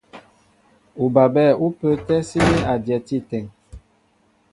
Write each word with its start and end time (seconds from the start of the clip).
Ubabɛ̂ 1.03 1.47
ú 1.63 1.67
pə́ə́tɛ́ 1.77 2.19
síní 2.29 2.57
a 2.71 2.73
dyɛti 2.83 3.15
áteŋ. 3.21 3.45